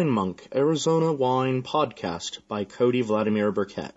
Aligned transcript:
Wine 0.00 0.08
Monk 0.08 0.48
Arizona 0.54 1.12
Wine 1.12 1.62
Podcast 1.62 2.38
by 2.48 2.64
Cody 2.64 3.02
Vladimir 3.02 3.52
Burkett. 3.52 3.92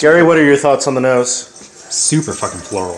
Gary, 0.00 0.24
what 0.24 0.36
are 0.36 0.44
your 0.44 0.56
thoughts 0.56 0.88
on 0.88 0.96
the 0.96 1.00
nose? 1.00 1.30
Super 1.30 2.32
fucking 2.32 2.58
floral. 2.58 2.96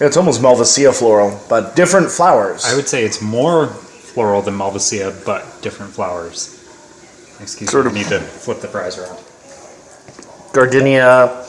It's 0.00 0.16
almost 0.16 0.40
Malvasia 0.40 0.98
floral, 0.98 1.38
but 1.50 1.76
different 1.76 2.10
flowers. 2.10 2.64
I 2.64 2.74
would 2.74 2.88
say 2.88 3.04
it's 3.04 3.20
more 3.20 3.66
floral 3.66 4.40
than 4.40 4.54
Malvasia, 4.56 5.12
but 5.26 5.44
different 5.60 5.92
flowers. 5.92 6.58
Excuse 7.38 7.60
me. 7.60 7.66
Sort 7.66 7.84
me, 7.84 7.90
of- 7.90 7.96
I 7.98 8.00
need 8.00 8.08
to 8.08 8.20
flip 8.20 8.60
the 8.62 8.68
fries 8.68 8.96
around. 8.96 9.18
Gardenia, 10.54 11.44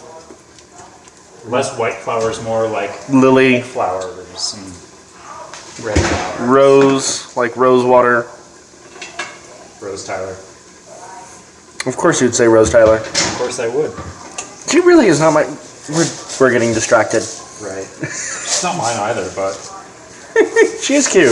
Less 1.45 1.77
white 1.79 1.95
flowers, 1.95 2.43
more 2.43 2.67
like 2.67 3.07
lily, 3.07 3.61
flowers 3.61 4.53
and 4.57 5.85
red 5.85 5.97
flowers. 5.97 6.49
rose, 6.49 7.37
like 7.37 7.55
rose 7.55 7.85
water. 7.85 8.27
Rose 9.93 10.05
Tyler. 10.05 10.35
Of 11.85 11.95
course, 11.97 12.19
you'd 12.19 12.33
say 12.33 12.47
Rose 12.47 12.71
Tyler. 12.71 12.95
Of 12.97 13.35
course 13.37 13.59
I 13.59 13.67
would. 13.67 13.91
She 14.71 14.79
really 14.79 15.05
is 15.05 15.19
not 15.19 15.33
my. 15.35 15.43
We're, 15.93 16.09
we're 16.39 16.51
getting 16.51 16.73
distracted. 16.73 17.21
Right. 17.61 17.85
She's 18.01 18.63
not 18.63 18.75
mine 18.75 18.97
either, 18.97 19.29
but 19.35 19.53
She 20.81 20.95
is 20.95 21.07
cute. 21.07 21.29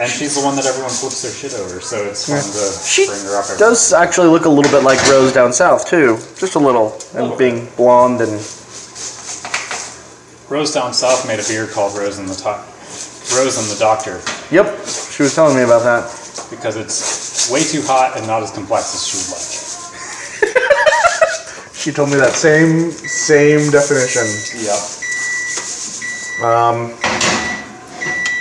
and 0.00 0.08
she's 0.10 0.40
the 0.40 0.42
one 0.42 0.56
that 0.56 0.64
everyone 0.64 0.88
flips 0.88 1.20
their 1.20 1.30
shit 1.32 1.52
over, 1.60 1.82
so 1.82 1.98
it's 2.06 2.24
fun 2.26 2.40
to 2.40 2.88
She 2.88 3.04
bring 3.06 3.20
her 3.28 3.36
up. 3.36 3.44
every- 3.44 3.58
does 3.58 3.92
actually 3.92 4.28
look 4.28 4.46
a 4.46 4.48
little 4.48 4.72
bit 4.72 4.82
like 4.82 4.96
Rose 5.10 5.34
down 5.34 5.52
south 5.52 5.86
too, 5.86 6.16
just 6.38 6.54
a 6.54 6.58
little, 6.58 6.94
and 7.12 7.28
Little 7.28 7.36
being 7.36 7.68
blonde 7.76 8.22
and 8.22 8.32
Rose 10.48 10.72
down 10.72 10.94
south 10.94 11.26
made 11.28 11.40
a 11.40 11.44
beer 11.46 11.66
called 11.66 11.94
Rose 11.98 12.16
and 12.18 12.26
the 12.26 12.34
Top. 12.34 12.64
Rose 13.36 13.58
and 13.60 13.68
the 13.68 13.76
Doctor 13.78 14.22
yep. 14.50 14.66
She 14.88 15.22
was 15.22 15.34
telling 15.34 15.54
me 15.56 15.62
about 15.62 15.82
that. 15.84 16.08
Because 16.50 16.76
it's 16.76 17.50
way 17.50 17.62
too 17.62 17.82
hot 17.82 18.16
and 18.16 18.26
not 18.26 18.42
as 18.42 18.50
complex 18.50 18.94
as 18.94 19.06
she 19.06 19.16
would 19.16 19.30
like. 19.34 20.66
She 21.80 21.92
told 21.92 22.10
me 22.10 22.16
that 22.16 22.34
same 22.34 22.90
same 22.90 23.70
definition. 23.70 24.26
Yep. 24.60 25.00
Um, 26.44 26.92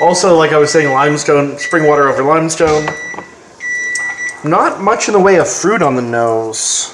also, 0.02 0.36
like 0.36 0.52
I 0.52 0.58
was 0.58 0.74
saying, 0.74 0.92
limestone, 0.92 1.58
spring 1.58 1.88
water 1.88 2.10
over 2.10 2.22
limestone. 2.22 2.86
Not 4.44 4.82
much 4.82 5.08
in 5.08 5.14
the 5.14 5.22
way 5.22 5.38
of 5.38 5.48
fruit 5.48 5.82
on 5.82 5.96
the 5.96 6.02
nose. 6.02 6.94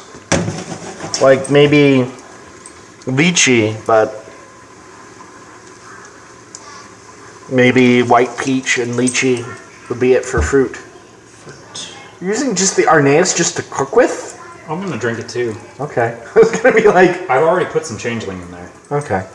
Like 1.19 1.49
maybe 1.49 2.11
lychee, 3.05 3.75
but 3.87 4.13
maybe 7.51 8.03
white 8.03 8.37
peach 8.37 8.77
and 8.77 8.93
lychee 8.93 9.43
would 9.89 9.99
be 9.99 10.13
it 10.13 10.25
for 10.25 10.41
fruit. 10.41 10.81
You're 12.21 12.31
using 12.31 12.55
just 12.55 12.75
the 12.75 12.83
Arneis 12.83 13.35
just 13.35 13.57
to 13.57 13.63
cook 13.63 13.95
with? 13.95 14.31
I'm 14.67 14.81
gonna 14.81 14.97
drink 14.97 15.19
it 15.19 15.29
too. 15.29 15.55
Okay. 15.79 16.19
it's 16.35 16.61
gonna 16.61 16.75
be 16.75 16.87
like, 16.87 17.29
I've 17.29 17.43
already 17.43 17.69
put 17.69 17.85
some 17.85 17.97
changeling 17.97 18.41
in 18.41 18.51
there. 18.51 18.71
okay. 18.91 19.27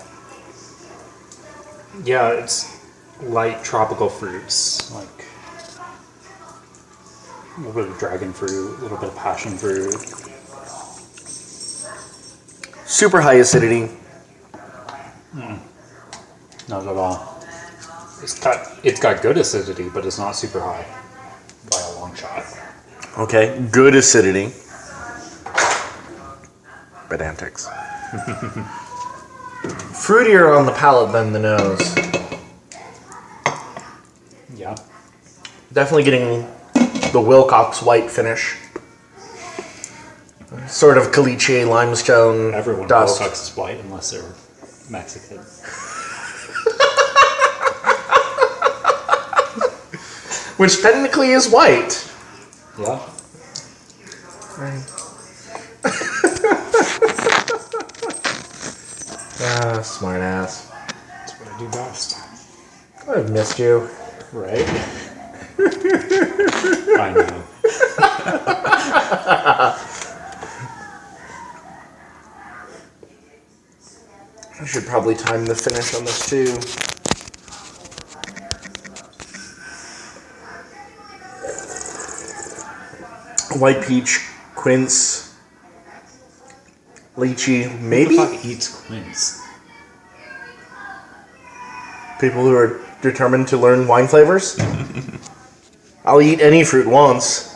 Yeah, 2.04 2.30
it's 2.30 2.80
light 3.22 3.62
tropical 3.62 4.08
fruits, 4.08 4.92
like 4.92 5.26
a 7.56 7.60
little 7.60 7.82
bit 7.82 7.92
of 7.92 7.98
dragon 7.98 8.32
fruit, 8.32 8.78
a 8.78 8.82
little 8.82 8.96
bit 8.96 9.10
of 9.10 9.16
passion 9.16 9.56
fruit. 9.56 9.94
Super 12.86 13.20
high 13.20 13.34
acidity. 13.34 13.86
Hmm. 15.32 15.56
Not 16.68 16.86
at 16.86 16.96
all. 16.96 17.29
It's 18.22 18.38
got 18.38 18.78
it's 18.84 19.00
got 19.00 19.22
good 19.22 19.38
acidity, 19.38 19.88
but 19.88 20.04
it's 20.04 20.18
not 20.18 20.32
super 20.32 20.60
high 20.60 20.84
by 21.70 21.80
a 21.80 21.98
long 21.98 22.14
shot. 22.14 22.44
Okay, 23.18 23.66
good 23.70 23.94
acidity. 23.94 24.52
Pedantics. 27.08 27.66
Fruitier 29.92 30.56
on 30.58 30.66
the 30.66 30.72
palate 30.72 31.12
than 31.12 31.32
the 31.32 31.38
nose. 31.38 31.96
Yeah. 34.54 34.76
Definitely 35.72 36.04
getting 36.04 36.40
the 37.12 37.20
Willcox 37.20 37.82
white 37.84 38.10
finish. 38.10 38.56
Sort 40.66 40.98
of 40.98 41.12
caliche 41.12 41.66
limestone 41.66 42.54
Everyone 42.54 42.86
dust. 42.86 43.20
Willcox 43.20 43.50
is 43.50 43.56
white 43.56 43.78
unless 43.80 44.10
they're 44.10 44.34
Mexican. 44.90 45.42
Which 50.60 50.82
technically 50.82 51.30
is 51.30 51.48
white. 51.48 52.06
Yeah. 52.78 53.00
Ah, 59.42 59.80
smart 59.80 60.20
ass. 60.20 60.70
That's 61.16 61.32
what 61.40 61.48
I 61.48 61.58
do 61.58 61.66
best. 61.70 62.18
I've 63.08 63.30
missed 63.30 63.58
you. 63.58 63.88
Right? 64.34 64.68
I 66.98 67.12
know. 67.16 67.42
I 74.60 74.66
should 74.66 74.84
probably 74.84 75.14
time 75.14 75.46
the 75.46 75.54
finish 75.54 75.94
on 75.94 76.04
this 76.04 76.28
too. 76.28 76.54
White 83.60 83.84
peach, 83.84 84.26
quince, 84.54 85.36
lychee, 87.14 87.64
Who 87.64 87.78
maybe 87.78 88.16
the 88.16 88.26
fuck 88.26 88.44
eats 88.44 88.86
quince? 88.86 89.42
people 92.18 92.42
who 92.42 92.54
are 92.54 92.80
determined 93.02 93.48
to 93.48 93.58
learn 93.58 93.86
wine 93.86 94.08
flavors. 94.08 94.58
I'll 96.06 96.22
eat 96.22 96.40
any 96.40 96.64
fruit 96.64 96.86
once. 96.86 97.48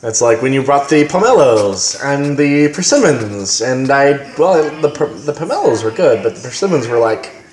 That's 0.00 0.22
like 0.22 0.40
when 0.40 0.54
you 0.54 0.62
brought 0.62 0.88
the 0.88 1.04
pomelos 1.06 2.02
and 2.02 2.38
the 2.38 2.68
persimmons, 2.72 3.60
and 3.60 3.90
I 3.90 4.34
well 4.38 4.70
the 4.80 4.90
per- 4.90 5.12
the 5.12 5.32
pomelos 5.32 5.84
were 5.84 5.90
good, 5.90 6.22
but 6.22 6.34
the 6.34 6.42
persimmons 6.42 6.86
were 6.88 6.98
like 6.98 7.43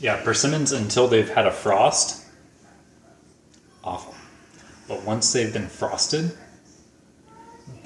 Yeah, 0.00 0.22
persimmons 0.22 0.72
until 0.72 1.08
they've 1.08 1.28
had 1.28 1.46
a 1.46 1.50
frost, 1.50 2.24
awful. 3.82 4.14
But 4.86 5.02
once 5.04 5.32
they've 5.32 5.52
been 5.52 5.66
frosted, 5.68 6.30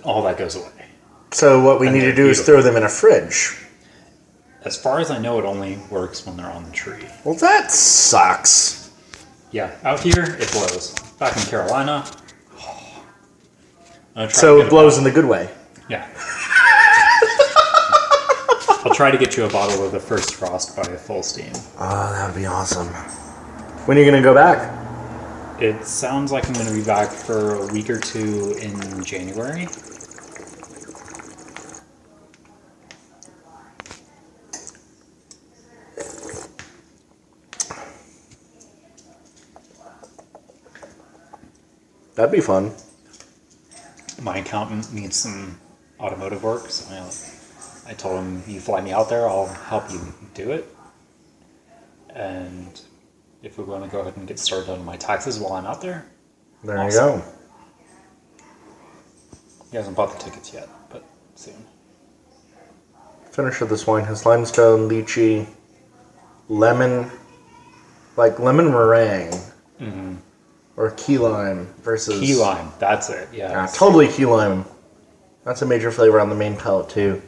all 0.05 0.23
that 0.25 0.37
goes 0.39 0.57
away. 0.57 0.87
so. 1.33 1.63
What 1.63 1.81
we 1.81 1.89
And 1.89 1.97
need 1.97 2.05
to 2.05 2.15
do 2.15 2.29
is 2.29 2.43
throw 2.43 2.61
them 2.63 2.77
in 2.77 2.83
a 2.83 2.89
fridge. 2.89 3.59
As 4.65 4.77
far 4.81 5.01
as 5.01 5.11
I 5.11 5.19
know, 5.19 5.39
it 5.41 5.45
only 5.45 5.79
works 5.91 6.25
when 6.25 6.37
they're 6.37 6.51
on 6.51 6.65
the 6.65 6.71
tree. 6.71 7.05
Well, 7.25 7.35
that 7.37 7.73
sucks. 7.73 8.91
Yeah, 9.51 9.75
out 9.83 10.01
here 10.01 10.23
it 10.39 10.51
blows. 10.53 10.95
Back 11.19 11.37
in 11.37 11.43
Carolina, 11.45 12.05
try 14.15 14.29
So 14.29 14.61
it 14.61 14.71
blows 14.71 14.99
in 14.99 15.05
the 15.05 15.11
good 15.11 15.25
way. 15.25 15.51
Yeah. 15.89 16.07
I'll 18.85 18.95
try 18.95 19.11
to 19.11 19.19
get 19.19 19.37
you 19.37 19.45
a 19.45 19.51
bottle 19.51 19.85
of 19.85 19.93
the 19.93 20.01
first 20.01 20.35
frost 20.35 20.77
by 20.77 20.83
full 20.83 21.23
steam. 21.23 21.53
Ah, 21.79 22.09
oh, 22.09 22.13
that 22.13 22.27
would 22.35 22.41
be 22.41 22.47
awesome. 22.47 22.89
When 23.87 23.97
are 23.97 24.01
you 24.01 24.07
gonna 24.07 24.23
go 24.23 24.35
back? 24.35 24.83
It 25.63 25.85
sounds 25.85 26.33
like 26.33 26.45
I'm 26.49 26.55
going 26.55 26.67
to 26.67 26.75
be 26.75 26.83
back 26.83 27.09
for 27.09 27.55
a 27.55 27.73
week 27.73 27.89
or 27.89 28.01
two 28.01 28.57
in 28.61 29.05
January. 29.05 29.69
That'd 42.17 42.33
be 42.33 42.41
fun. 42.41 42.73
My 44.21 44.39
accountant 44.39 44.93
needs 44.93 45.15
some 45.15 45.61
automotive 46.01 46.43
work, 46.43 46.71
so 46.71 46.93
I, 46.93 47.32
I 47.87 47.95
told 47.95 48.19
him, 48.19 48.43
"You 48.47 48.61
fly 48.61 48.81
me 48.81 48.93
out 48.93 49.09
there, 49.09 49.29
I'll 49.29 49.47
help 49.47 49.91
you 49.91 50.01
do 50.35 50.53
it." 50.53 50.67
And 52.15 52.81
if 53.43 53.59
we 53.59 53.65
want 53.65 53.85
to 53.85 53.91
go 53.91 54.01
ahead 54.01 54.17
and 54.17 54.27
get 54.29 54.39
started 54.39 54.71
on 54.71 54.85
my 54.85 54.97
taxes 54.97 55.39
while 55.41 55.55
I'm 55.55 55.67
out 55.67 55.81
there, 55.81 56.07
There 56.65 56.79
Awesome. 56.79 57.19
you 57.19 57.19
go. 57.19 57.23
he 59.71 59.77
hasn't 59.77 59.97
bought 59.97 60.13
the 60.17 60.23
tickets 60.23 60.53
yet, 60.55 60.69
but 60.91 61.03
soon. 61.35 61.55
Finish 63.33 63.61
of 63.63 63.69
this 63.71 63.87
wine 63.87 64.05
has 64.05 64.27
limestone, 64.27 64.89
lychee, 64.89 65.47
lemon, 66.49 67.11
like 68.17 68.39
lemon 68.39 68.71
meringue, 68.71 69.33
mm-hmm. 69.81 70.15
or 70.77 70.91
key 70.93 71.17
lime 71.19 71.67
versus 71.83 72.21
Key 72.21 72.35
lime, 72.35 72.71
that's 72.79 73.09
it. 73.09 73.29
Yeah, 73.33 73.51
Yeah, 73.51 73.67
totally 73.75 74.07
key 74.09 74.27
lime. 74.27 74.67
That's 75.45 75.63
a 75.63 75.67
major 75.67 75.91
flavor 75.91 76.21
on 76.21 76.29
the 76.29 76.37
main 76.37 76.57
palate 76.57 76.91
too. 76.91 77.21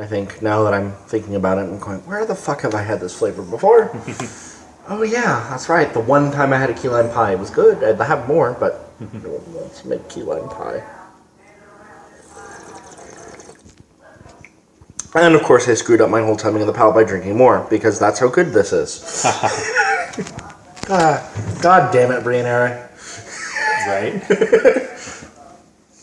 I 0.00 0.06
think 0.06 0.40
now 0.40 0.62
that 0.62 0.72
I'm 0.72 0.92
thinking 1.08 1.34
about 1.34 1.58
it, 1.58 1.62
I'm 1.62 1.78
going, 1.78 1.98
where 2.06 2.24
the 2.24 2.34
fuck 2.34 2.62
have 2.62 2.74
I 2.74 2.82
had 2.82 3.00
this 3.00 3.18
flavor 3.18 3.42
before? 3.42 3.90
oh 4.88 5.02
yeah, 5.02 5.46
that's 5.50 5.68
right. 5.68 5.92
The 5.92 6.00
one 6.00 6.32
time 6.32 6.54
I 6.54 6.56
had 6.56 6.70
a 6.70 6.74
key 6.74 6.88
lime 6.88 7.10
pie, 7.10 7.32
it 7.32 7.38
was 7.38 7.50
good. 7.50 7.84
I'd 7.84 8.00
have 8.06 8.26
more, 8.26 8.56
but 8.58 8.90
let's 9.52 9.84
make 9.84 10.08
key 10.08 10.22
lime 10.22 10.48
pie. 10.48 10.82
And 15.14 15.34
of 15.34 15.42
course, 15.42 15.68
I 15.68 15.74
screwed 15.74 16.00
up 16.00 16.08
my 16.08 16.22
whole 16.22 16.36
timing 16.36 16.62
of 16.62 16.66
the 16.66 16.72
palate 16.72 16.94
by 16.94 17.04
drinking 17.04 17.36
more 17.36 17.66
because 17.68 17.98
that's 17.98 18.20
how 18.20 18.28
good 18.28 18.52
this 18.52 18.72
is. 18.72 19.26
Ah, 20.92 21.22
God 21.62 21.92
damn 21.92 22.10
it, 22.10 22.24
Brian 22.24 22.46
Aaron. 22.46 22.72
Right? 23.86 24.20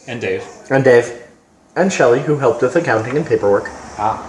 and 0.07 0.21
Dave. 0.21 0.47
And 0.69 0.81
Dave. 0.81 1.27
And 1.75 1.91
Shelly, 1.91 2.21
who 2.21 2.37
helped 2.37 2.61
with 2.61 2.73
accounting 2.77 3.17
and 3.17 3.25
paperwork. 3.25 3.69
Ah. 3.99 4.21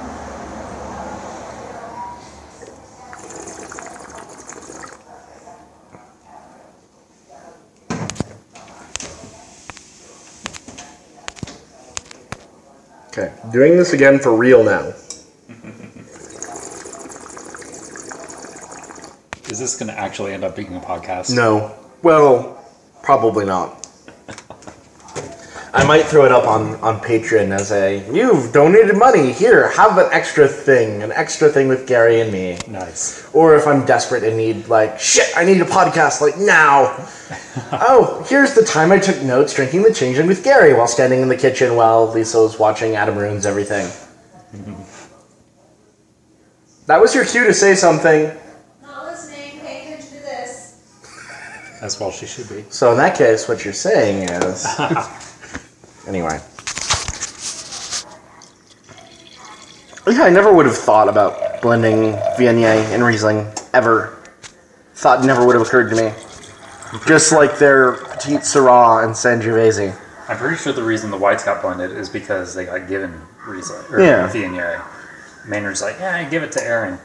Okay, 13.09 13.32
doing 13.53 13.76
this 13.76 13.93
again 13.93 14.19
for 14.19 14.35
real 14.35 14.65
now. 14.65 14.81
Is 19.50 19.59
this 19.59 19.76
going 19.76 19.88
to 19.88 19.99
actually 19.99 20.32
end 20.32 20.44
up 20.44 20.56
being 20.56 20.76
a 20.76 20.81
podcast? 20.81 21.35
No. 21.35 21.75
Well, 22.03 22.65
probably 23.03 23.44
not. 23.44 23.88
I 25.75 25.85
might 25.85 26.05
throw 26.05 26.25
it 26.25 26.32
up 26.32 26.47
on, 26.47 26.76
on 26.76 26.99
Patreon 27.00 27.50
as 27.53 27.73
a 27.73 27.99
you've 28.11 28.53
donated 28.53 28.97
money. 28.97 29.32
Here, 29.32 29.70
have 29.73 29.99
an 29.99 30.09
extra 30.12 30.49
thing, 30.49 31.03
an 31.03 31.12
extra 31.12 31.50
thing 31.50 31.69
with 31.69 31.87
Gary 31.87 32.20
and 32.20 32.32
me. 32.32 32.59
Nice. 32.69 33.29
Or 33.35 33.55
if 33.55 33.67
I'm 33.67 33.85
desperate 33.85 34.25
and 34.25 34.37
need 34.37 34.69
like 34.69 34.99
shit, 34.99 35.31
I 35.37 35.44
need 35.44 35.61
a 35.61 35.67
podcast 35.67 36.23
like 36.23 36.38
now. 36.38 36.94
oh, 37.87 38.25
here's 38.29 38.55
the 38.55 38.65
time 38.65 38.93
I 38.93 38.99
took 38.99 39.20
notes 39.23 39.53
drinking 39.53 39.82
the 39.82 39.93
changeling 39.93 40.26
with 40.26 40.43
Gary 40.43 40.73
while 40.73 40.87
standing 40.87 41.20
in 41.20 41.29
the 41.29 41.37
kitchen 41.37 41.76
while 41.76 42.11
Lisa 42.11 42.38
was 42.38 42.59
watching 42.59 42.97
Adam 42.97 43.19
ruins 43.19 43.44
everything. 43.44 43.87
that 46.87 46.99
was 46.99 47.15
your 47.15 47.26
cue 47.26 47.44
to 47.44 47.53
say 47.53 47.75
something. 47.75 48.35
Not 48.81 49.05
listening, 49.05 49.61
pay 49.61 49.82
attention 49.82 50.17
to 50.17 50.23
this. 50.23 51.79
As 51.82 52.00
well 52.00 52.11
she 52.11 52.25
should 52.25 52.49
be. 52.49 52.65
So 52.70 52.93
in 52.93 52.97
that 52.97 53.19
case, 53.19 53.47
what 53.49 53.67
you're 53.67 53.75
saying 53.75 54.31
is 54.31 54.67
anyway. 56.08 56.40
Yeah, 60.10 60.22
I 60.25 60.31
never 60.31 60.52
would 60.52 60.64
have 60.66 60.76
thought 60.76 61.08
about 61.08 61.60
blending 61.60 62.14
Viognier 62.38 62.82
and 62.94 63.05
Riesling 63.05 63.46
ever. 63.75 64.19
Thought 64.94 65.25
never 65.25 65.46
would 65.46 65.55
have 65.55 65.66
occurred 65.66 65.90
to 65.90 65.96
me. 65.96 66.12
Just 67.06 67.31
like 67.32 67.58
their 67.58 67.93
Petite 67.93 68.40
Syrah 68.40 69.05
and 69.05 69.12
Sangiovese. 69.14 69.96
I'm 70.28 70.37
pretty 70.38 70.56
sure 70.56 70.72
the 70.72 70.82
reason 70.82 71.10
the 71.10 71.19
whites 71.19 71.44
got 71.44 71.60
blended 71.62 71.93
is 71.93 72.08
because 72.08 72.55
they 72.55 72.64
got 72.64 72.88
given 72.88 73.20
Riesling 73.46 73.84
or 73.93 74.00
Yeah. 74.00 74.28
Viognier. 74.28 74.82
Maynard's 75.46 75.82
like, 75.82 75.96
yeah, 76.00 76.28
give 76.28 76.43
it 76.43 76.52
to 76.52 76.62
Aaron, 76.62 76.99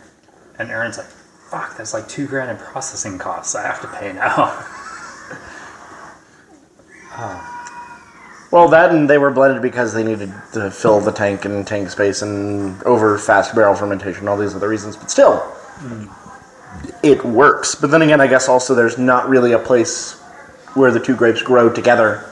and 0.59 0.69
Aaron's 0.69 0.97
like, 0.97 1.07
fuck, 1.07 1.77
that's 1.77 1.94
like 1.94 2.07
two 2.09 2.27
grand 2.27 2.51
in 2.51 2.57
processing 2.57 3.17
costs. 3.17 3.55
I 3.55 3.61
have 3.61 3.81
to 3.81 3.88
pay 3.88 4.13
now. 4.13 4.65
Ah. 7.15 7.52
Well, 8.53 8.67
that 8.67 8.91
and 8.91 9.09
they 9.09 9.17
were 9.17 9.31
blended 9.31 9.63
because 9.63 9.95
they 9.95 10.03
needed 10.03 10.31
to 10.53 10.69
fill 10.69 11.00
the 11.00 11.11
tank 11.11 11.44
and 11.45 11.65
tank 11.65 11.89
space 11.89 12.21
and 12.21 12.81
over 12.83 13.17
fast 13.17 13.55
barrel 13.55 13.73
fermentation, 13.73 14.27
all 14.27 14.38
these 14.38 14.53
other 14.55 14.69
reasons. 14.69 14.95
But 14.95 15.09
still, 15.09 15.44
it 17.01 17.25
works. 17.25 17.73
But 17.73 17.89
then 17.89 18.03
again, 18.03 18.21
I 18.21 18.27
guess 18.27 18.47
also 18.47 18.75
there's 18.75 19.00
not 19.00 19.27
really 19.27 19.53
a 19.53 19.57
place 19.59 20.19
where 20.75 20.91
the 20.91 21.00
two 21.00 21.15
grapes 21.15 21.41
grow 21.41 21.67
together 21.73 22.25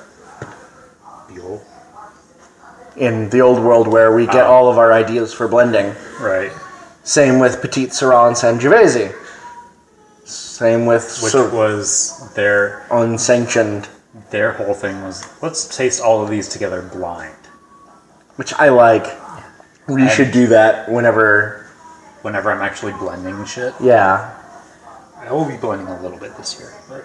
in 2.97 3.29
the 3.31 3.41
old 3.41 3.57
world 3.57 3.88
where 3.88 4.13
we 4.13 4.27
get 4.27 4.45
Ah. 4.45 4.51
all 4.51 4.69
of 4.69 4.77
our 4.77 4.94
ideas 4.94 5.33
for 5.33 5.47
blending. 5.47 5.95
Right. 6.19 6.51
Same 7.03 7.39
with 7.39 7.62
Petite 7.62 7.89
Syrah 7.94 8.27
and 8.27 8.35
Sangiovese. 8.35 9.12
Same 10.23 10.85
with 10.85 11.01
Which 11.23 11.31
Sir- 11.31 11.50
was 11.50 12.29
their 12.35 12.83
unsanctioned, 12.91 13.88
their 14.29 14.53
whole 14.53 14.73
thing 14.73 15.01
was 15.03 15.25
let's 15.41 15.75
taste 15.75 16.01
all 16.01 16.21
of 16.23 16.29
these 16.29 16.47
together 16.47 16.81
blind. 16.81 17.35
which 18.35 18.53
I 18.53 18.69
like. 18.69 19.05
We 19.87 20.07
should 20.09 20.31
do 20.31 20.47
that 20.47 20.89
whenever. 20.89 21.67
Whenever 22.21 22.51
I'm 22.51 22.61
actually 22.61 22.91
blending 22.93 23.43
shit, 23.45 23.73
Yeah, 23.81 24.37
I 25.17 25.31
will 25.31 25.45
be 25.47 25.57
blending 25.57 25.87
a 25.87 26.01
little 26.03 26.19
bit 26.19 26.37
this 26.37 26.59
year, 26.59 26.71
but 26.87 27.03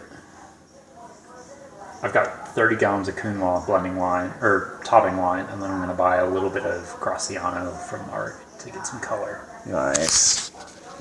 I've 2.02 2.12
got 2.12 2.48
30 2.54 2.76
gallons 2.76 3.08
of 3.08 3.16
Kunwal 3.16 3.64
blending 3.64 3.96
wine 3.96 4.30
or 4.42 4.78
topping 4.84 5.16
wine, 5.16 5.46
and 5.46 5.62
then 5.62 5.70
I'm 5.70 5.78
going 5.78 5.88
to 5.88 5.94
buy 5.94 6.16
a 6.16 6.28
little 6.28 6.50
bit 6.50 6.64
of 6.64 6.82
Graciano 7.00 7.74
from 7.88 8.08
Art 8.10 8.34
to 8.60 8.70
get 8.70 8.86
some 8.86 9.00
color 9.00 9.40
nice. 9.66 10.50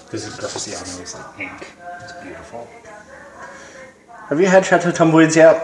because 0.06 0.30
Graciano 0.38 1.02
is 1.04 1.14
like 1.16 1.40
ink. 1.42 1.74
It's 2.02 2.14
beautiful. 2.24 2.68
Have 4.30 4.40
you 4.40 4.48
had 4.48 4.66
Chateau 4.66 4.92
Tumbleweeds 4.92 5.36
yet? 5.36 5.62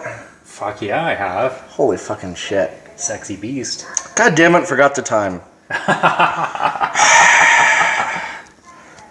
Fuck 0.62 0.84
yeah, 0.84 1.04
I 1.04 1.16
have. 1.16 1.54
Holy 1.72 1.98
fucking 1.98 2.36
shit. 2.36 2.72
Sexy 2.96 3.36
beast. 3.36 3.88
God 4.16 4.36
damn 4.36 4.54
it, 4.54 4.68
forgot 4.68 4.94
the 4.94 5.02
time. 5.02 5.42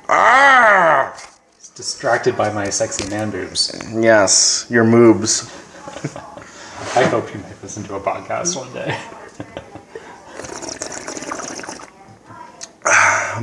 ah! 0.09 1.13
Distracted 1.75 2.37
by 2.37 2.53
my 2.53 2.71
sexy 2.71 3.11
man 3.11 3.33
boobs. 3.33 3.77
Yes, 3.93 4.69
your 4.71 4.85
moobs. 4.85 5.51
I 6.97 7.03
hope 7.07 7.35
you 7.35 7.41
might 7.41 7.61
listen 7.65 7.83
to 7.83 7.97
a 7.97 8.01
podcast 8.01 8.55
one 8.55 8.73
day. 8.73 8.97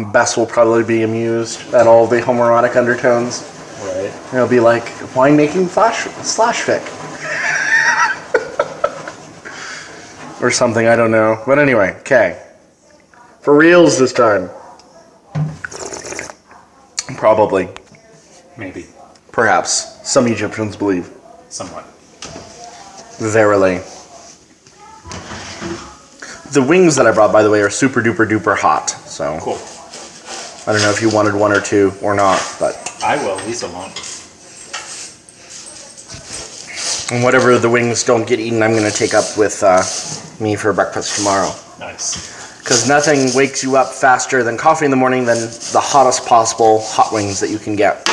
Bess 0.14 0.38
will 0.38 0.46
probably 0.46 0.86
be 0.86 1.04
amused 1.04 1.74
at 1.74 1.88
all 1.88 2.08
the 2.08 2.22
homoerotic 2.22 2.78
undertones. 2.78 3.42
Right. 3.82 4.14
It'll 4.34 4.48
be 4.48 4.62
like 4.62 4.86
winemaking 5.14 5.68
flash 5.68 6.04
slash 6.24 6.64
fic. 6.64 6.97
Or 10.48 10.52
something, 10.52 10.88
I 10.88 10.96
don't 10.96 11.12
know. 11.12 11.44
But 11.46 11.60
anyway, 11.60 11.90
okay. 12.00 12.42
For 13.42 13.56
reals 13.56 14.00
this 14.00 14.14
time. 14.14 14.50
Probably. 17.18 17.68
Maybe. 18.58 18.86
Perhaps. 19.34 20.10
Some 20.10 20.26
Egyptians 20.28 20.78
believe. 20.78 21.10
Somewhat. 21.50 21.86
Verily. 23.20 23.80
The 26.54 26.66
wings 26.66 26.96
that 26.96 27.06
I 27.06 27.12
brought, 27.12 27.34
by 27.34 27.44
the 27.44 27.50
way, 27.50 27.62
are 27.62 27.70
super 27.70 28.02
duper 28.02 28.26
duper 28.26 28.58
hot. 28.58 28.90
So 28.90 29.38
Cool. 29.42 29.60
I 30.66 30.72
don't 30.72 30.82
know 30.82 30.92
if 30.92 31.02
you 31.02 31.10
wanted 31.10 31.36
one 31.36 31.52
or 31.52 31.60
two 31.60 31.92
or 32.02 32.16
not, 32.16 32.40
but 32.58 32.74
I 33.04 33.18
will. 33.18 33.36
Lisa 33.46 33.68
won't. 33.68 34.08
and 37.12 37.24
whatever 37.24 37.58
the 37.58 37.70
wings 37.70 38.04
don't 38.04 38.28
get 38.28 38.40
eaten, 38.40 38.62
I'm 38.62 38.72
going 38.72 38.90
to 38.90 38.96
take 38.96 39.14
up 39.14 39.38
with 39.38 39.64
uh, 39.64 39.82
me 40.40 40.56
for 40.56 40.74
breakfast 40.74 41.18
tomorrow. 41.18 41.52
Nice. 41.80 42.60
Because 42.60 42.88
nothing 42.88 43.34
wakes 43.34 43.64
you 43.64 43.78
up 43.78 43.94
faster 43.94 44.44
than 44.44 44.58
coffee 44.58 44.86
in 44.86 44.92
the 44.92 44.98
morning 44.98 45.26
than 45.26 45.38
the 45.40 45.82
hottest 45.82 46.26
possible 46.26 46.82
hot 46.82 47.14
wings 47.14 47.40
that 47.40 47.50
you 47.50 47.58
can 47.58 47.76
get. 47.76 48.04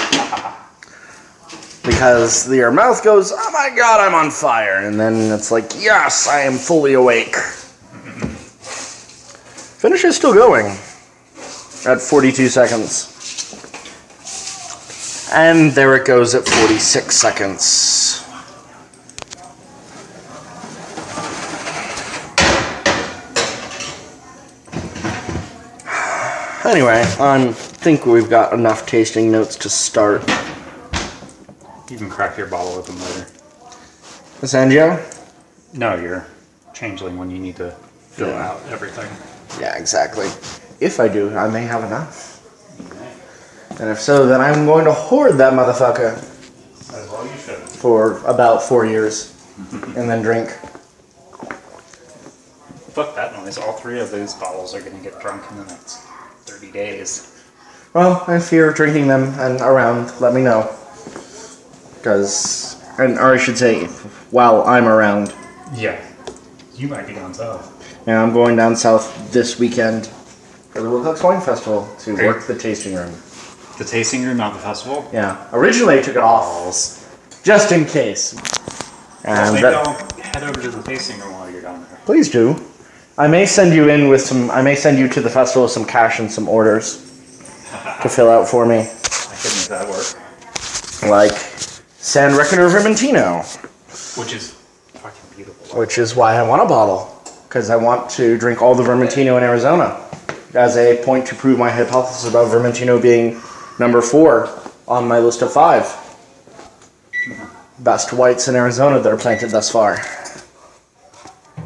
Because 1.83 2.49
your 2.51 2.71
mouth 2.71 3.03
goes, 3.05 3.33
oh 3.33 3.51
my 3.53 3.75
god, 3.77 4.01
I'm 4.01 4.15
on 4.15 4.31
fire. 4.31 4.87
And 4.87 4.99
then 4.99 5.33
it's 5.33 5.51
like, 5.51 5.73
yes, 5.77 6.29
I 6.29 6.41
am 6.41 6.55
fully 6.55 6.95
awake. 6.95 7.37
Finish 9.85 10.05
is 10.05 10.17
still 10.17 10.33
going 10.33 10.67
at 11.87 12.01
42 12.01 12.49
seconds. 12.49 13.11
And 15.33 15.73
there 15.73 15.97
it 15.97 16.07
goes 16.07 16.35
at 16.35 16.49
46 16.49 17.15
seconds. 17.15 18.24
Anyway, 26.75 27.05
I 27.21 27.53
think 27.53 28.05
we've 28.05 28.29
got 28.29 28.53
enough 28.53 28.85
tasting 28.85 29.31
notes 29.31 29.55
to 29.55 29.69
start. 29.69 30.23
You 31.89 31.97
can 31.97 32.11
crack 32.11 32.37
your 32.37 32.49
bottle 32.49 32.73
open 32.73 32.99
later. 33.01 33.29
Sangio? 34.43 34.99
No, 35.73 35.95
you're 35.95 36.27
changeling 36.75 37.17
when 37.17 37.31
you 37.31 37.39
need 37.39 37.55
to 37.59 37.71
fill 38.11 38.31
Yeah. 38.31 38.49
out 38.51 38.61
everything. 38.73 39.09
Yeah, 39.61 39.77
exactly. 39.77 40.27
If 40.81 40.99
I 40.99 41.07
do, 41.07 41.33
I 41.37 41.47
may 41.47 41.63
have 41.63 41.85
enough. 41.85 42.41
And 43.79 43.89
if 43.89 44.01
so, 44.01 44.27
then 44.27 44.41
I'm 44.41 44.67
going 44.67 44.85
to 44.87 44.93
hoard 44.93 45.39
that 45.39 45.53
motherfucker 45.53 46.17
As 46.93 47.09
well 47.09 47.25
you 47.25 47.39
should. 47.39 47.59
for 47.59 48.19
about 48.27 48.65
four 48.65 48.85
years 48.85 49.33
and 49.97 50.11
then 50.11 50.23
drink. 50.23 50.51
Fuck 52.91 53.15
that 53.15 53.33
noise. 53.37 53.59
All 53.59 53.75
three 53.75 54.01
of 54.01 54.11
those 54.11 54.35
bottles 54.35 54.75
are 54.75 54.81
gonna 54.81 54.99
get 55.05 55.21
drunk 55.21 55.45
in 55.53 55.59
the 55.59 55.67
next 55.67 56.01
30 56.65 56.73
days. 56.73 57.31
Well, 57.93 58.25
if 58.29 58.51
you're 58.53 58.73
drinking 58.73 59.09
them 59.09 59.25
and 59.39 59.61
around, 59.61 60.13
let 60.21 60.35
me 60.35 60.43
know. 60.43 60.75
Because, 61.97 62.83
and 62.99 63.19
or 63.19 63.35
I 63.35 63.39
should 63.39 63.57
say, 63.57 63.87
while 64.31 64.63
I'm 64.65 64.87
around. 64.87 65.33
Yeah. 65.75 66.01
You 66.75 66.89
might 66.89 67.07
be 67.07 67.15
down 67.15 67.33
south. 67.35 67.71
Yeah, 68.07 68.23
I'm 68.23 68.33
going 68.33 68.57
down 68.57 68.77
south 68.77 69.33
this 69.33 69.59
weekend 69.59 70.07
for 70.73 70.83
the 70.83 70.89
Willcox 70.89 71.23
Wine 71.23 71.41
Festival 71.41 71.89
to 72.01 72.17
Hey. 72.17 72.27
work 72.27 72.47
the 72.47 72.59
tasting 72.59 72.95
room. 72.95 73.13
The 73.79 73.85
tasting 73.85 74.25
room, 74.25 74.37
not 74.37 74.53
the 74.55 74.59
festival? 74.61 75.09
Yeah, 75.13 75.47
originally 75.53 75.99
I 75.99 76.03
took 76.03 76.17
it 76.17 76.23
off 76.23 77.43
just 77.45 77.73
in 77.73 77.85
case. 77.87 78.35
Well, 79.25 79.35
And 79.37 79.55
maybe 79.55 79.63
that- 79.63 79.75
I'll 79.87 80.23
head 80.23 80.43
over 80.43 80.61
to 80.61 80.71
the 80.71 80.83
tasting 80.83 81.19
room 81.21 81.33
while 81.33 81.49
you're 81.51 81.63
down 81.63 81.87
there. 81.89 81.99
please 82.05 82.29
do. 82.29 82.61
I 83.17 83.29
may 83.29 83.47
send 83.47 83.73
you 83.75 83.89
in 83.91 84.09
with 84.09 84.21
some. 84.23 84.51
I 84.51 84.61
may 84.63 84.75
send 84.75 84.99
you 84.99 85.09
to 85.09 85.21
the 85.21 85.31
festival 85.31 85.63
with 85.63 85.73
some 85.73 85.85
cash 85.85 86.19
and 86.19 86.31
some 86.31 86.49
orders 86.49 86.97
to 88.03 88.09
fill 88.09 88.29
out 88.29 88.49
for 88.49 88.67
me, 88.67 88.81
I 88.81 88.85
could 88.85 89.55
make 89.57 89.69
that 89.69 89.89
work. 89.89 91.09
like 91.11 91.33
Sand-Reckoner 91.33 92.69
Vermentino. 92.69 93.43
Which 94.19 94.35
is 94.35 94.53
fucking 94.95 95.37
beautiful. 95.37 95.79
which 95.79 95.97
is 95.97 96.15
why 96.17 96.35
I 96.35 96.43
want 96.43 96.63
a 96.63 96.67
bottle 96.67 97.11
because 97.49 97.71
I 97.71 97.77
want 97.77 98.11
to 98.11 98.37
drink 98.37 98.61
all 98.61 98.75
the 98.75 98.83
Vermentino 98.83 99.37
in 99.39 99.45
Arizona 99.45 100.01
as 100.55 100.77
a 100.77 101.03
point 101.05 101.27
to 101.29 101.35
prove 101.35 101.59
my 101.59 101.71
hypothesis 101.71 102.29
about 102.29 102.49
Vermentino 102.49 103.01
being 103.01 103.41
number 103.79 104.03
four 104.03 104.49
on 104.89 105.07
my 105.07 105.19
list 105.19 105.41
of 105.43 105.53
five 105.53 105.87
best 107.79 108.13
whites 108.13 108.49
in 108.49 108.57
Arizona 108.57 109.01
that 109.01 109.13
are 109.13 109.17
planted 109.17 109.51
thus 109.51 109.71
far. 109.71 109.99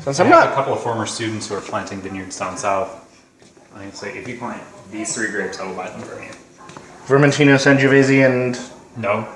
Since 0.09 0.21
I 0.21 0.25
I'm 0.25 0.31
have 0.31 0.53
a 0.53 0.55
couple 0.55 0.73
of 0.73 0.83
former 0.83 1.05
students 1.05 1.49
who 1.51 1.55
are 1.55 1.61
planting 1.61 2.01
vineyards 2.01 2.39
down 2.39 2.57
south. 2.57 3.05
I 3.75 3.83
can 3.83 3.93
say, 3.93 4.17
if 4.17 4.27
you 4.27 4.39
plant 4.39 4.63
these 4.91 5.15
three 5.15 5.31
grapes, 5.31 5.61
I 5.61 5.67
will 5.67 5.75
buy 5.75 5.91
them 5.91 6.01
from 6.01 6.23
you. 6.23 6.31
Vermentino, 7.05 7.57
Sangiovese, 7.57 8.25
and 8.25 8.59
No. 8.97 9.29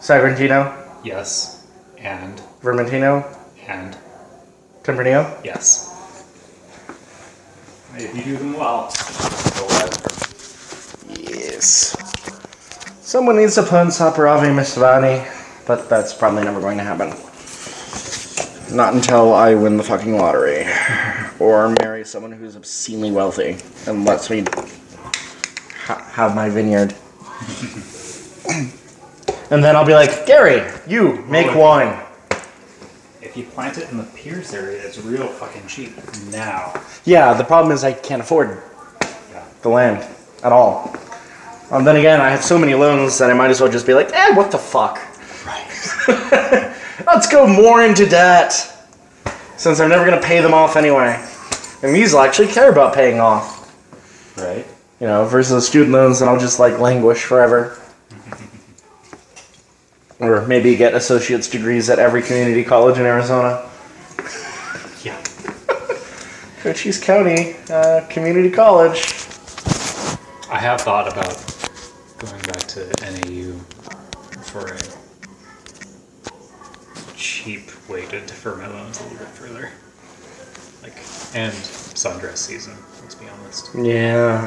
Sagrantino, 0.00 0.74
Yes. 1.04 1.68
And. 1.98 2.42
Vermentino, 2.62 3.32
And. 3.68 3.96
Tempranillo. 4.82 5.38
Yes. 5.44 5.88
If 7.94 8.12
you 8.16 8.24
do 8.24 8.36
them 8.38 8.54
well, 8.54 8.92
go 9.54 9.66
ahead. 9.68 9.94
Yes. 11.30 11.94
Someone 13.02 13.36
needs 13.36 13.54
to 13.54 13.62
put 13.62 13.86
Saperavi 13.86 14.52
Mtsvane, 14.52 15.64
but 15.64 15.88
that's 15.88 16.12
probably 16.12 16.42
never 16.42 16.60
going 16.60 16.76
to 16.78 16.82
happen. 16.82 17.25
Not 18.70 18.94
until 18.94 19.32
I 19.32 19.54
win 19.54 19.76
the 19.76 19.82
fucking 19.82 20.16
lottery. 20.18 20.66
Or 21.38 21.74
marry 21.80 22.04
someone 22.04 22.32
who's 22.32 22.56
obscenely 22.56 23.10
wealthy 23.12 23.58
and 23.86 24.04
lets 24.04 24.28
me 24.28 24.44
ha- 25.84 26.02
have 26.12 26.34
my 26.34 26.48
vineyard. 26.48 26.94
and 29.50 29.62
then 29.62 29.76
I'll 29.76 29.84
be 29.86 29.94
like, 29.94 30.26
Gary, 30.26 30.68
you 30.86 31.22
make 31.26 31.46
Oh, 31.48 31.58
wine. 31.58 32.02
If 33.22 33.36
you 33.36 33.44
plant 33.44 33.78
it 33.78 33.88
in 33.90 33.98
the 33.98 34.04
Pearce 34.04 34.52
area, 34.52 34.82
it's 34.84 34.98
real 34.98 35.28
fucking 35.28 35.66
cheap 35.68 35.92
now. 36.30 36.72
Yeah, 37.04 37.34
the 37.34 37.44
problem 37.44 37.72
is 37.72 37.84
I 37.84 37.92
can't 37.92 38.22
afford 38.22 38.62
the 39.62 39.68
land 39.68 40.04
at 40.42 40.52
all. 40.52 40.94
Um, 41.70 41.84
then 41.84 41.96
again, 41.96 42.20
I 42.20 42.30
have 42.30 42.42
so 42.42 42.58
many 42.58 42.74
loans 42.74 43.18
that 43.18 43.30
I 43.30 43.34
might 43.34 43.50
as 43.50 43.60
well 43.60 43.70
just 43.70 43.86
be 43.86 43.94
like, 43.94 44.12
eh, 44.12 44.34
what 44.34 44.50
the 44.50 44.58
fuck? 44.58 44.98
Right. 45.44 46.72
Let's 47.04 47.28
go 47.28 47.46
more 47.46 47.82
into 47.82 48.06
debt. 48.06 48.52
Since 49.56 49.80
I'm 49.80 49.88
never 49.88 50.04
going 50.04 50.20
to 50.20 50.26
pay 50.26 50.40
them 50.40 50.54
off 50.54 50.76
anyway. 50.76 51.22
And 51.82 51.94
these 51.94 52.12
will 52.12 52.20
actually 52.20 52.48
care 52.48 52.70
about 52.70 52.94
paying 52.94 53.20
off. 53.20 53.74
Right. 54.36 54.66
You 55.00 55.06
know, 55.06 55.24
versus 55.26 55.66
student 55.66 55.92
loans 55.92 56.20
and 56.20 56.30
I'll 56.30 56.38
just 56.38 56.58
like 56.58 56.78
languish 56.78 57.22
forever. 57.22 57.78
or 60.20 60.46
maybe 60.46 60.76
get 60.76 60.94
associate's 60.94 61.48
degrees 61.48 61.90
at 61.90 61.98
every 61.98 62.22
community 62.22 62.64
college 62.64 62.98
in 62.98 63.04
Arizona. 63.04 63.68
Yeah. 65.02 65.22
Cochise 66.62 67.02
County 67.02 67.56
uh, 67.70 68.06
Community 68.08 68.50
College. 68.50 68.98
I 70.50 70.58
have 70.58 70.80
thought 70.80 71.08
about 71.12 71.34
going 72.18 72.40
back 72.42 72.60
to 72.68 72.86
NAU 73.02 73.58
for 74.42 74.66
a 74.66 75.05
cheap 77.16 77.70
way 77.88 78.06
to 78.06 78.20
defer 78.20 78.54
my 78.56 78.68
loans 78.68 79.00
a 79.00 79.02
little 79.04 79.18
bit 79.18 79.28
further. 79.28 79.70
Like, 80.82 80.96
and 81.34 81.52
sundress 81.52 82.36
season, 82.36 82.76
let's 83.02 83.14
be 83.14 83.26
honest. 83.28 83.70
Yeah. 83.74 84.42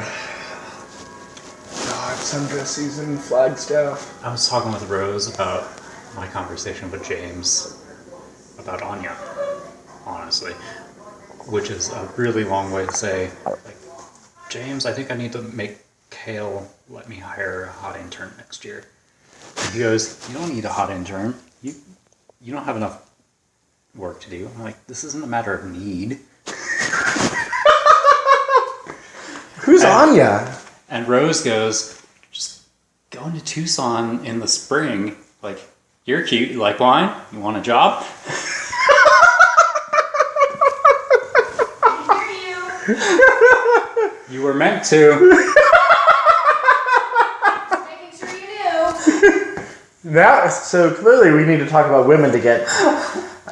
God, 1.86 2.16
sundress 2.18 2.66
season, 2.66 3.18
Flagstaff. 3.18 4.24
I 4.24 4.30
was 4.30 4.48
talking 4.48 4.72
with 4.72 4.88
Rose 4.88 5.32
about 5.32 5.68
my 6.16 6.26
conversation 6.26 6.90
with 6.90 7.06
James 7.06 7.76
about 8.58 8.82
Anya, 8.82 9.16
honestly, 10.06 10.52
which 11.48 11.70
is 11.70 11.90
a 11.90 12.10
really 12.16 12.44
long 12.44 12.72
way 12.72 12.86
to 12.86 12.92
say, 12.92 13.30
like, 13.44 13.76
James, 14.48 14.86
I 14.86 14.92
think 14.92 15.10
I 15.10 15.16
need 15.16 15.32
to 15.32 15.42
make 15.42 15.78
Kale 16.10 16.68
let 16.88 17.08
me 17.08 17.16
hire 17.16 17.64
a 17.64 17.72
hot 17.72 17.96
intern 17.96 18.32
next 18.36 18.64
year. 18.64 18.84
And 19.64 19.74
he 19.74 19.80
goes, 19.80 20.28
You 20.28 20.36
don't 20.36 20.52
need 20.54 20.64
a 20.64 20.72
hot 20.72 20.90
intern. 20.90 21.34
You 21.62 21.74
you 22.40 22.52
don't 22.52 22.64
have 22.64 22.76
enough 22.76 23.10
work 23.94 24.20
to 24.22 24.30
do. 24.30 24.48
I'm 24.54 24.62
like, 24.62 24.86
this 24.86 25.04
isn't 25.04 25.22
a 25.22 25.26
matter 25.26 25.52
of 25.54 25.66
need. 25.66 26.18
Who's 29.60 29.84
Anya? 29.84 30.56
And 30.88 31.06
Rose 31.06 31.42
goes, 31.42 32.00
just 32.32 32.62
going 33.10 33.34
to 33.34 33.44
Tucson 33.44 34.24
in 34.24 34.40
the 34.40 34.48
spring. 34.48 35.16
Like, 35.42 35.60
you're 36.04 36.22
cute. 36.22 36.50
You 36.50 36.58
like 36.58 36.80
wine? 36.80 37.14
You 37.30 37.40
want 37.40 37.58
a 37.58 37.60
job? 37.60 38.04
I 41.82 42.86
hear 42.88 43.00
you. 44.30 44.34
You 44.34 44.42
were 44.42 44.54
meant 44.54 44.84
to. 44.86 45.10
Making 47.86 48.18
sure 48.18 48.30
you 48.30 48.46
do. 48.46 48.52
Now, 50.02 50.48
so 50.48 50.94
clearly 50.94 51.30
we 51.30 51.44
need 51.44 51.58
to 51.58 51.66
talk 51.66 51.86
about 51.86 52.06
women 52.06 52.32
to 52.32 52.40
get 52.40 52.66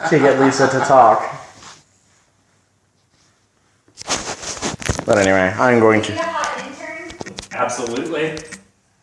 to 0.09 0.19
get 0.19 0.41
Lisa 0.41 0.69
to 0.69 0.79
talk. 0.81 1.39
But 5.09 5.17
anyway, 5.17 5.55
I'm 5.59 5.81
going 5.81 6.03
to. 6.03 6.13
hot 6.17 6.67
intern? 6.67 7.35
Absolutely. 7.53 8.39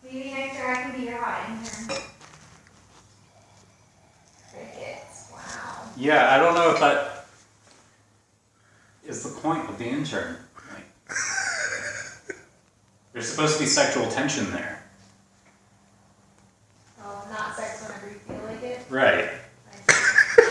Maybe 0.04 0.30
next 0.30 0.54
year 0.54 0.70
I 0.72 0.82
can 0.82 0.92
be 1.00 1.06
your 1.06 1.18
hot 1.18 1.50
intern. 1.50 1.96
Crickets. 4.52 5.32
Wow. 5.32 5.90
Yeah, 5.96 6.32
I 6.32 6.38
don't 6.38 6.54
know 6.54 6.70
if 6.70 6.78
that 6.78 7.26
is 9.04 9.24
the 9.24 9.40
point 9.40 9.68
of 9.68 9.78
the 9.78 9.86
intern. 9.86 10.36
Like, 10.72 10.84
there's 13.12 13.28
supposed 13.28 13.54
to 13.54 13.60
be 13.64 13.66
sexual 13.66 14.08
tension 14.08 14.48
there. 14.52 14.84
Well, 16.98 17.26
not 17.30 17.56
sex 17.56 17.82
whenever 17.82 18.08
you 18.08 18.18
feel 18.20 18.44
like 18.46 18.62
it. 18.62 18.80
Right. 18.88 19.28
I 19.72 19.76
see. 19.76 20.42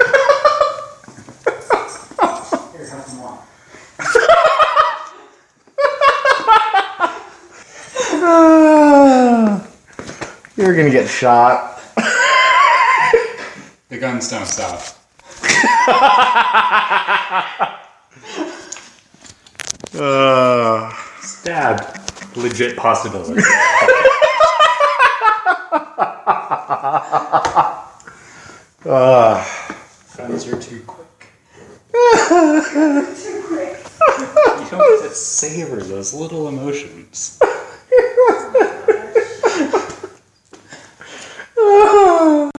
Here, 2.77 2.89
have 2.89 3.05
some 3.05 3.21
wine. 3.21 3.39
You're 10.75 10.83
gonna 10.83 10.93
get 10.93 11.09
shot. 11.09 11.79
The 13.87 13.97
guns 13.97 14.29
don't 14.29 14.45
stop. 14.45 14.81
Uh, 19.97 20.93
Stabbed. 21.21 22.35
Legit 22.35 22.75
possibility. 22.75 23.41
uh, 28.85 29.45
Guns 30.17 30.47
are 30.47 30.61
too 30.61 30.81
quick. 30.85 31.27
You 31.93 32.27
don't 34.69 35.01
get 35.01 35.09
to 35.09 35.15
savor 35.15 35.77
those 35.77 36.13
little 36.13 36.49
emotions. 36.49 37.39